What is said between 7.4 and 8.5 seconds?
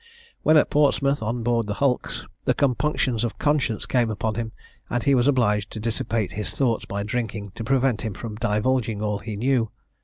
to prevent him from